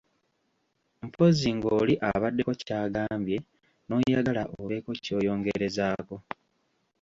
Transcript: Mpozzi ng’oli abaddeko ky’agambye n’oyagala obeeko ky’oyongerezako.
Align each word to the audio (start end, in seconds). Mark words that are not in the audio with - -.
Mpozzi 1.07 1.49
ng’oli 1.57 1.93
abaddeko 2.09 2.51
ky’agambye 2.63 3.37
n’oyagala 3.87 4.43
obeeko 4.59 4.91
ky’oyongerezako. 5.03 6.15